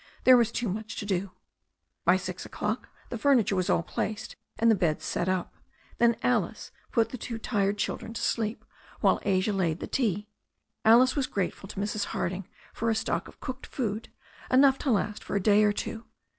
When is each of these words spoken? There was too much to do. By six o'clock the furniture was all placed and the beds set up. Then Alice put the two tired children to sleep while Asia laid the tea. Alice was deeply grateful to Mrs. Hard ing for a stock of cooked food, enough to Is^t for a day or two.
There 0.23 0.35
was 0.35 0.51
too 0.51 0.67
much 0.67 0.95
to 0.95 1.05
do. 1.05 1.29
By 2.05 2.17
six 2.17 2.43
o'clock 2.43 2.89
the 3.11 3.19
furniture 3.19 3.55
was 3.55 3.69
all 3.69 3.83
placed 3.83 4.35
and 4.57 4.71
the 4.71 4.73
beds 4.73 5.05
set 5.05 5.29
up. 5.29 5.53
Then 5.99 6.15
Alice 6.23 6.71
put 6.91 7.09
the 7.09 7.19
two 7.19 7.37
tired 7.37 7.77
children 7.77 8.13
to 8.15 8.19
sleep 8.21 8.65
while 9.01 9.19
Asia 9.21 9.53
laid 9.53 9.79
the 9.79 9.85
tea. 9.85 10.27
Alice 10.83 11.15
was 11.15 11.27
deeply 11.27 11.33
grateful 11.35 11.69
to 11.69 11.79
Mrs. 11.79 12.05
Hard 12.05 12.33
ing 12.33 12.47
for 12.73 12.89
a 12.89 12.95
stock 12.95 13.27
of 13.27 13.39
cooked 13.39 13.67
food, 13.67 14.09
enough 14.49 14.79
to 14.79 14.89
Is^t 14.89 15.19
for 15.21 15.35
a 15.35 15.39
day 15.39 15.63
or 15.63 15.71
two. 15.71 16.03